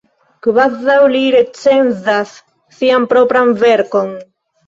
Kvazaŭ 0.45 0.95
li 1.15 1.19
recenzas 1.35 2.33
sian 2.79 3.05
propran 3.13 3.55
verkon! 3.65 4.09